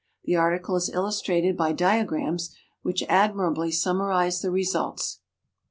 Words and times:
The 0.23 0.35
article 0.35 0.75
is 0.77 0.89
illustrated 0.89 1.55
by 1.55 1.73
diagrams, 1.73 2.55
which 2.81 3.03
admirably 3.07 3.71
summarize 3.71 4.41
the 4.41 4.49
results. 4.49 5.19